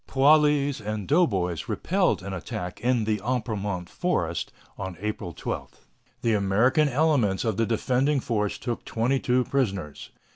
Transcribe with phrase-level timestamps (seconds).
[0.07, 5.85] Poilus and doughboys repelled an attack in the Apremont Forest on April 12.
[6.23, 10.09] The American elements of the defending force took twenty two prisoners.